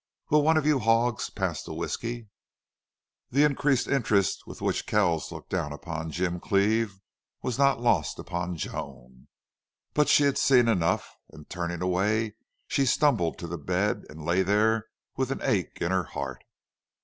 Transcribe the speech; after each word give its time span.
"Will 0.31 0.41
one 0.41 0.57
of 0.57 0.65
you 0.65 0.79
hawgs 0.79 1.29
pass 1.29 1.61
the 1.61 1.75
whiskey?" 1.75 2.27
The 3.29 3.43
increased 3.43 3.87
interest 3.87 4.47
with 4.47 4.59
which 4.59 4.87
Kells 4.87 5.31
looked 5.31 5.51
down 5.51 5.71
upon 5.71 6.09
Jim 6.09 6.39
Cleve 6.39 6.99
was 7.43 7.59
not 7.59 7.79
lost 7.81 8.17
upon 8.17 8.55
Joan. 8.57 9.27
But 9.93 10.09
she 10.09 10.23
had 10.23 10.39
seen 10.39 10.67
enough, 10.67 11.15
and, 11.29 11.47
turning 11.47 11.83
away, 11.83 12.33
she 12.67 12.87
stumbled 12.87 13.37
to 13.37 13.47
the 13.47 13.59
bed 13.59 14.05
and 14.09 14.25
lay 14.25 14.41
there 14.41 14.87
with 15.17 15.29
an 15.29 15.41
ache 15.43 15.77
in 15.79 15.91
her 15.91 16.05
heart. 16.05 16.43